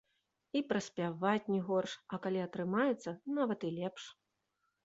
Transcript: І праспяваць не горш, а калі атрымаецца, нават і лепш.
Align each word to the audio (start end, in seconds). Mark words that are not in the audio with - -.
І 0.59 0.61
праспяваць 0.69 1.49
не 1.55 1.59
горш, 1.69 1.93
а 2.15 2.21
калі 2.25 2.39
атрымаецца, 2.47 3.15
нават 3.37 3.59
і 3.71 3.73
лепш. 3.79 4.03